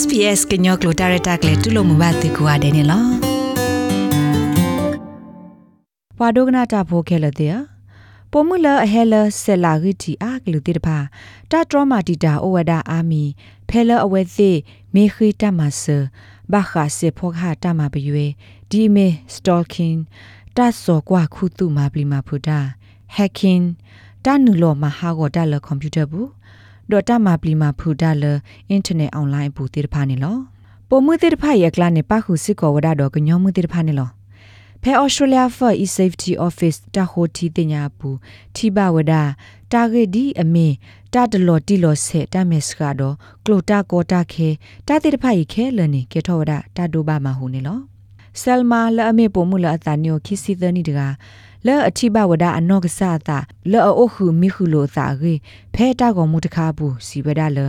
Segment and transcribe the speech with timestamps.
[0.00, 3.10] SPS ကညောကလိုတာရတာကလေတူလို့မဘာတေကွာတယ်နော်
[6.18, 7.56] ဝါဒိုကနာတာဖိုခဲလတဲ့
[8.30, 10.98] ပိုမူလာအဟဲလဆယ်လာဂီတီအာကလူတေတဖာ
[11.50, 13.24] တာထရမာတီတာအိုဝဒါအာမီ
[13.68, 14.50] ဖဲလအဝဲသိ
[14.94, 15.82] မေခိတမဆ
[16.52, 18.26] ဘာခါစေဖောခါတမပယွေ
[18.70, 19.94] ဒီမေစတောကင်
[20.56, 22.58] တတ်စောကွာခုတုမာပလီမာဖူတာ
[23.14, 23.60] ဟက်ကင်
[24.24, 26.28] တနူလောမဟာဂောတာလကွန်ပျူတာဘူး
[26.90, 28.24] ဒေါ်တာမာပလီမာဖူတာလ
[28.68, 30.36] အင်တာနက်အွန်လိုင်းဘူးတေတဖာနေလော
[30.88, 34.10] ပိုမှုတေတဖာရဲ့ကလာနေပခုစစ်ကောဝဒါတော့ကညောမှုတေတဖာနေလော
[34.82, 38.16] ဖဲ Australia for e safety office တာဟိုတီတင်ညာဘူး
[38.54, 39.12] ထိဘဝဒ
[39.72, 40.74] တာဂေဒီအမင်
[41.14, 43.14] တာတလော်တီလော်ဆေတာမက်စကတော့
[43.44, 44.48] ကလိုတာကောတာခဲ
[44.88, 47.78] တာတိတဖိုင်ခဲလနေကေထောဝဒတာဒိုဘာမဟုနေလော
[48.40, 51.00] ဆယ်မာလအမေပုံမူလအတာညိုခိစီသနီတက
[51.66, 53.38] လဲအချိဘဝဒအနောကဆာတာ
[53.72, 55.34] လဲအိုခုမိခုလိုသာရေ
[55.74, 57.66] ဖဲတာကောမူတခါဘူးစီဝဒလဲ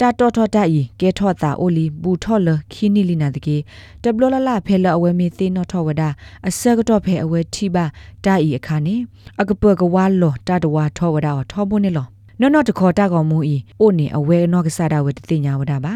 [0.00, 3.56] တာတော်တော်တိုင်ကဲထော့တာအိုလီဘူထော့လခီနီလီနာတကေ
[4.02, 6.02] တဘလလလဖဲလအဝဲမီသေးနော်ထော့ဝဒ
[6.48, 7.84] အစကတော့ဖဲအဝဲထိပါ
[8.24, 8.96] တိုင်အခါနေ
[9.40, 12.06] အကပကဝါလောတာတဝါထော့ဝဒထော့ဖို့နေလော
[12.40, 15.94] နော်နော်တခေါ်တာကောင်မူဤအိုနေအဝဲနော့ကစားတာဝဲတတိညာဝဒပါ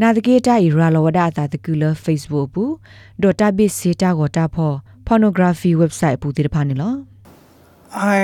[0.00, 2.74] နာတကေတာဤရာလောဝဒတာတကူလ Facebook ဘူး
[3.22, 4.72] ဒေါ်တာဘစ်စေတာကိုတာဖော
[5.08, 6.92] pornography website ဘူးတိတဖာနေလော
[8.20, 8.22] I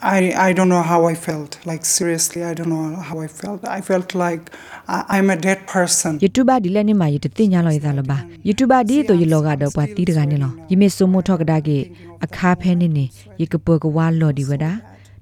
[0.00, 1.58] I I don't know how I felt.
[1.64, 3.66] Like seriously, I don't know how I felt.
[3.66, 4.42] I felt like
[4.86, 6.12] I, I'm a dead person.
[6.24, 11.78] YouTube ဒီလည်းနေမှာယတသိညာလောရသလပါ YouTube ဒီတော့ယလောကတော့ပွားတီးတကနေလောယမေစုမထောက်ကဒါကေ
[12.24, 13.04] အခါဖဲနေနေ
[13.40, 14.72] ယကပကဝါလော်ဒီဝဒါ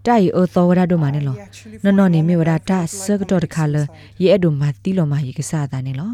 [0.06, 1.36] တိုင်အောသောဝရဒိုမနေလော
[1.84, 3.74] နော်နော်နေမေဝရတာဆကတော့တခါလ
[4.22, 6.10] ရေအဲ့ဒိုမတီလောမရေကစားတာနေလော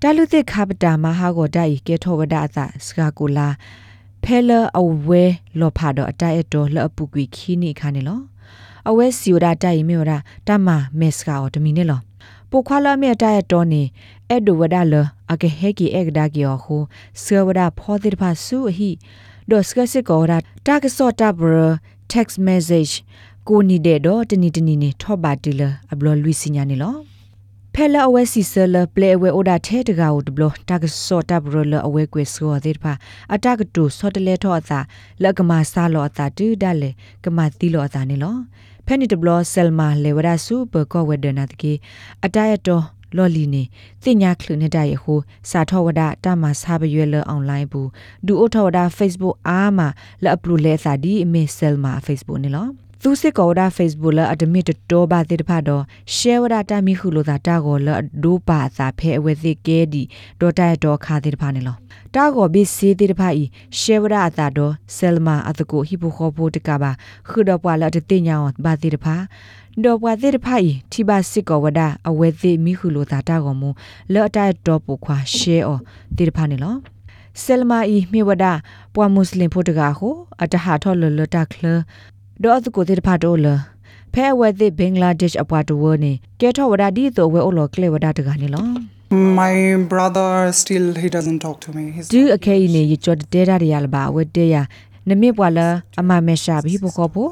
[0.00, 3.48] တလူတိခါပတာမဟာကိုတိုင်ကဲထောဝဒအသစကာကိုလာ
[4.24, 5.22] ဖဲလအဝဲ
[5.58, 8.20] လောဖာတော့အတိုက်အတော်လအပူကွီခီနိခါနေလော
[8.88, 10.12] အဝဲစီဝဒတိုင်မေဝရ
[10.46, 12.00] တမမက်စကာအော်တမီနေလော
[12.50, 13.82] ပိုခွာလာမေတိုက်အတော်နေ
[14.28, 14.94] အဲ့ဒိုဝဒလ
[15.32, 16.82] အကဟဲကီအက်ဒါကီယောဟို
[17.22, 18.90] ဆေဝဒဖောတိဖာဆူဟီ
[19.50, 21.58] ဒိုစကစစ်ကောရာတာကစောတာဘရ
[22.12, 22.92] text message
[23.48, 27.13] ကိုနီတဲ့တော့တနီတနီနေထော့ပါတီလာအဘလလူစီညာနေလော
[27.76, 32.92] ဖဲလာအဝဲစီဆလပလေအဝဲအိုဒါထဲတကာကိုဒဘလတာကစောတာဘရလအဝဲကွေဆိုတဲ့ဖာ
[33.34, 34.80] အတကတူစောတလဲထော့အသာ
[35.22, 36.90] လက်ကမာဆာလောအသာတူဒလေ
[37.24, 38.36] ကမာတီလောအသာနေလော
[38.86, 41.72] ဖဲနီတဘလဆယ်မာလေဝရဆူဘကောဝဒနာတကေ
[42.24, 42.84] အတရတော်
[43.16, 43.62] လော်လီနေ
[44.02, 45.18] တင်ညာခလုနေတိုင်ဟို
[45.50, 47.88] စာထောဝဒတာမစာပရွယ်လအွန်လိုင်းဘူး
[48.26, 49.88] ဒူအိုထောဝဒ Facebook အားမှာ
[50.24, 52.66] လအပလူလဲစာဒီအမေဆယ်မှာ Facebook နေလော
[53.02, 54.60] သူစစ်ကောဒါ Facebook လအဒမီ
[54.90, 55.82] တောဘာတိတဖတ်တော့
[56.16, 57.88] share ဝဒတာမီခုလိုသာတာကိုလ
[58.22, 60.02] ဒိုပါသာဖဲအဝဲသိကဲဒီ
[60.40, 61.76] ဒေါ်တိုင်တော့ခါတိတဖတ်နေလော
[62.14, 63.44] တာကိုဘီစီတိတဖတ်ဤ
[63.78, 66.90] share ဝဒအတာတော့ selma အတကိုဟိပိုခေါ်ဖို့တကပါ
[67.28, 69.22] ခုတော့ပွာလတတိညာဘာတိတဖတ်
[69.84, 73.68] ဒေါ်ပွားတိတဖတ်ဤထိပါစစ်ကောဝဒအဝဲသိမီခုလိုသာတာကိုမူ
[74.12, 75.78] လော်တိုင်တော့ပူခွာ share အော
[76.16, 76.74] တိတဖတ်နေလော
[77.42, 78.44] ဆယ်မာဤမြေဝဒ
[78.94, 80.08] ပွာမွတ်စလင်ဖို့တကာဟု
[80.42, 81.64] အတဟာထော်လလတာခလ
[82.42, 83.46] ဒေါ်အစကိုတေဖာတိုလ
[84.14, 88.64] ဖဲဝဲသိဘင်္ဂလားဒေ့ရှ်အပွားတဝနေကဲထောဝဒါဒီတော့ဝဲအိုလောကလေဝဒါတကနေလော
[89.40, 89.54] My
[89.92, 90.30] brother
[90.60, 91.84] still he doesn't talk to me.
[91.94, 94.56] He's ဒူအခဲနေရချတ်တဲရရလပါဝဲတဲရ
[95.08, 95.58] နမေပွာလ
[96.00, 97.28] အမမေရှာဘီပိုကောပို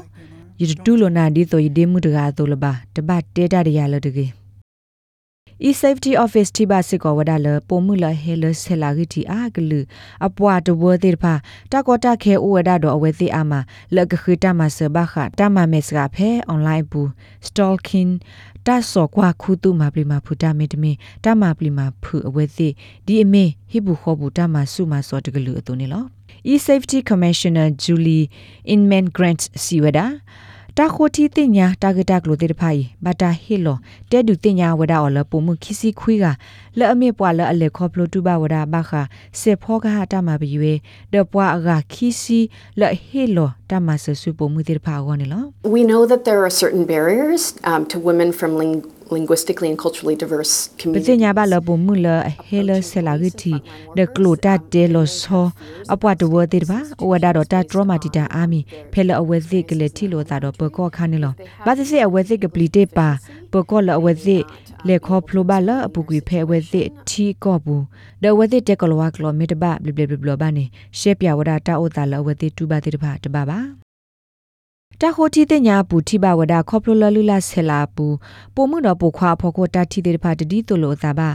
[0.61, 4.25] ယတူလိုနာဒီတော့ယဒေမှုတကာတော့လပါတပတ်တဲရရလတကေ
[5.67, 9.79] e-safety office တိပါစစ်ကောဝဒါလပုံမှုလဟဲလဆလာဂီတီအာဂလူ
[10.27, 11.33] အပွားတဝသေဖာ
[11.71, 13.53] တကောတခဲဥဝဒါတော့အဝဲသိအာမ
[13.95, 17.09] လကခိတမဆဘခတမမက်စကဖဲ online ဘူး
[17.47, 18.11] stalking
[18.67, 20.91] တဆောကွာခုတုမပလီမဖူတမေတမေ
[21.23, 22.69] တမပလီမဖူအဝဲသိ
[23.05, 26.03] ဒီအမေဟိဘူးခောဘူးတမဆုမစောတကလူအတုနေလော
[26.51, 28.25] e-safety commissioner julie
[28.73, 30.05] inman grant siwada
[30.79, 33.77] တာခိုတီတင်ညာတာဂက်တာကလိုတေတဖိုင်ဘတာဟီလို
[34.11, 36.25] တဲဒူတင်ညာဝဒါအော်လပုံမှုခီစီခွေးက
[36.77, 38.91] လဲ့အမေပွာလဲ့အလေခေါပလိုတူဘဝဒါဘခ
[39.39, 40.73] စေဖောကဟာတာမဘီဝေ
[41.13, 42.39] ဒပွာအကခီစီ
[42.79, 45.43] လဲ့ဟီလိုတာမဆဆူပုံမှုတေတဖာကောနေလော
[45.75, 48.83] We know that there are certain barriers um, to women from ling-
[49.15, 51.07] linguistically and culturally diverse ပ communities.
[51.07, 52.07] တိညာဘလပုံမှုလ
[52.47, 53.53] ဟဲလဆလာဂတီ
[53.97, 55.45] ဒကလိုတာတဲလောဆော
[55.93, 56.79] အပွားတဝတေတပါ
[57.09, 58.59] ဝဒါတော့တာထရမာတီတာအာမီ
[58.93, 61.33] ဖဲလအဝဲသိကလေတီလိုတာတော့ပကောခါနေလော
[61.65, 63.09] ဘာသစီအဝဲသိကပလီတေပါ
[63.53, 64.37] ပကောလအဝဲသိ
[64.87, 67.83] လေခေါဖလိုဘလအပူကွေဖဲဝဲသိထီကောဘူး
[68.23, 70.65] ဒဝဲသိတက်ကလောဝကလောမီတဘဘလဘလဘလဘာနေ
[70.99, 73.82] ရှေပြဝဒါတာအိုတာလအဝဲသိတူပါတေတပါတပါပါ
[75.01, 78.05] တာခိုတီတင်ညာပူတိဘဝဒခေါပလိုလလူလာဆဲလာပူ
[78.55, 81.29] ပိုမှုတော့ပိုခွာဖော်ကိုတာတီတဲ့ဖာတဒီတိုလိုသာဘာ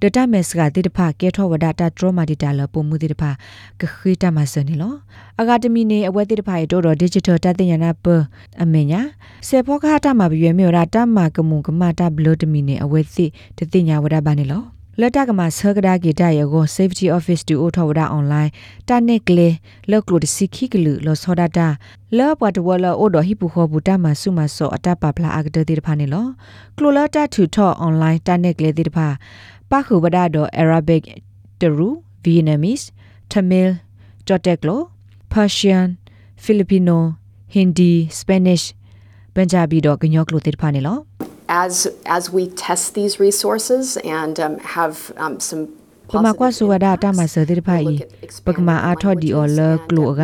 [0.00, 3.30] ဒတာမက်စကတဲ့ဖာကဲထောဝဒတာဒရမာဒီတာလပိုမှုတဲ့ဖာ
[3.80, 4.94] ကခိတမဆနေလော
[5.40, 8.06] အကဒမီနေအဝဲတဲ့ဖာရတော့ digital တတင်ညာနာပ
[8.62, 9.00] အမညာ
[9.48, 13.26] စေဖောခါတာမှာရွယ်မြော်တာတမကမှုကမတာဘလဒမီနေအဝဲသိ
[13.58, 18.50] တတင်ညာဝဒဘာနေလော လက်တကမှာဆကဒါဂီတာယေကို safety office to auto wada online
[18.88, 19.48] တာနက်ကလေ
[19.90, 21.68] လောက်ကလိုတစီခိကလူလောစောဒတာ
[22.18, 26.26] လောပတ်တဝလာအိုဒဟိပူခောဘူတာမဆုမဆောအတပပလာအကတတိတဖာနေလော
[26.76, 29.08] ကလိုလာတာထူထော online တာနက်ကလေတိတဖာ
[29.70, 31.02] ပခုဝဒါတော့ arabic
[31.60, 31.88] တရူ
[32.24, 32.86] vietnamese
[33.32, 33.70] tamil
[34.26, 34.76] joteklo
[35.32, 35.86] persian
[36.44, 36.98] filipino
[37.54, 38.64] hindi spanish
[39.34, 40.96] ပန်ဂျာဘီတော့ကညောကလိုတိတဖာနေလော
[41.62, 41.74] As
[42.16, 43.84] as we test these resources
[44.20, 45.62] and um, have um, some
[46.14, 47.86] ပမကွာဆိုဝဒတာမဆတဲ့ဖိုင်
[48.46, 50.22] ပကမာအာထော်ဒီအော်လကလိုက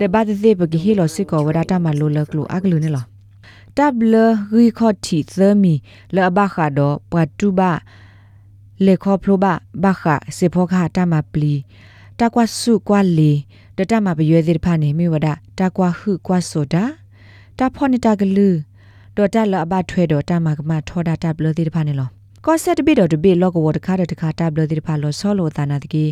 [0.00, 3.04] တဲ့ဘာတဲ့ပကဟီလောစစ်ကောဝဒတာမလိုလကလိုအကလူနေလော
[3.76, 4.14] တပ်လ
[4.54, 5.74] ရီခေါတီသမီ
[6.16, 7.72] လဘခါတော့ပတူဘာ
[8.86, 9.52] လေခေါဖလိုဘာ
[9.82, 11.54] ဘခါစေဖောခါတာမပလီ
[12.18, 13.32] တကွာစုကွာလေ
[13.76, 15.28] တတမပရွေသေးဖာနေမိဝဒ
[15.58, 16.84] တကွာဟုကွာဆိုတာ
[17.58, 18.48] တဖောနေတာကလူ
[19.16, 22.08] ဒေါ်တလအဘထွဲတော့တမကမထောတာတပ်လသေးဖာနေလော
[22.46, 26.04] ကောဆက်တပိတော့တပိလောကဝတခါတခါတပ်လသေးဖာလောဆောလောတာနာတကီ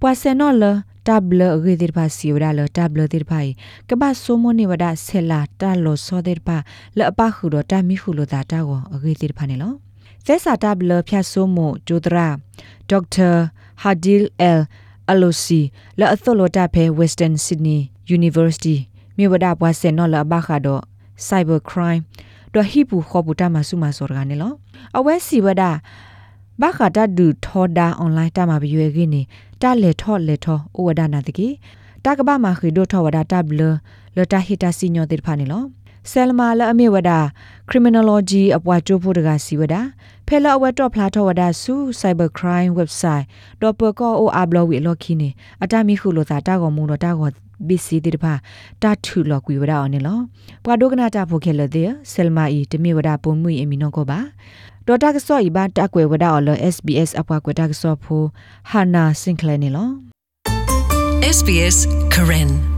[0.00, 0.64] ပွာစနောလ
[1.06, 3.40] တပ်လအဂေသေးဖာစီဝဒလတပ်လသေးဖာ
[3.88, 6.56] ကဘာဆိုမနေဝဒဆဲလာတလောဆောသေးဖာ
[6.98, 9.72] လအပခုတော့တမီခုလိုတာတာကိုအဂေသေးဖာနေလော
[10.26, 12.28] သက်စာတပ်လဖြတ်ဆိုးမှုဂျိုဒရာ
[12.90, 13.30] ဒေါက်တာ
[13.82, 14.60] ဟာဒီလ်အယ်
[15.10, 15.60] အလိုစီ
[16.00, 17.80] လအသောလိုတာဖဲ Western Sydney
[18.16, 18.76] University
[19.16, 20.82] မြေဝဒပွားစနောလအဘခါတော့
[21.26, 22.02] cyber crime
[22.54, 24.52] တော့ဟိပူခေါ်ပူတာမဆုမစောရကနေလော
[24.96, 25.62] အဝဲစီဝဒ
[26.60, 29.22] ဘာခတာဒူထောဒါအွန်လိုင်းတာမဘရွေခင်းနေ
[29.62, 31.48] တာလေထောလေထောဩဝဒနာတကေ
[32.04, 33.60] တာကဘာမခိဒိုထောဝဒတာဘလ
[34.16, 35.64] လတာဟီတာစီညိုတေဖာနေလော
[36.10, 37.10] ဆယ်လမာလအမေဝဒ
[37.68, 39.74] criminology အပွားချိုးဖို့တကစီဝဒ
[40.26, 43.26] ဖဲလအဝဲတော့ဖလာထောဝဒဆူ cyber crime website
[43.60, 45.28] တော့ပကောအိုအဘလဝီလော်ခီနေ
[45.62, 47.30] အတမီခုလိုသာတာကောမုံတော့တာကော
[47.66, 48.34] ဘီစီတိတဖာ
[48.82, 50.18] တာထူလော်ကွေဝဒအောင်နေလော
[50.64, 54.20] ပွာဒိုကနာတာဖိုခဲလတဲ့ဆယ်မာအီတမီဝဒပုံမှုအမီနောကောပါ
[54.86, 58.22] ဒေါ်တာကဆော့ဤဘာတာကွေဝဒအော်လော SBS အပွားကွေတာကဆော့ဖို
[58.70, 59.88] ဟာနာစင်ကလဲနေလော
[61.36, 61.76] SBS
[62.14, 62.77] Karen